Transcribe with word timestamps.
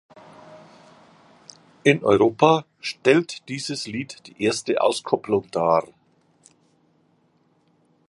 In 1.83 2.01
Europa 2.03 2.65
stellt 2.79 3.47
dieses 3.49 3.85
Lied 3.85 4.25
die 4.25 4.43
erste 4.43 4.81
Auskopplung 4.81 5.51
dar. 5.51 5.85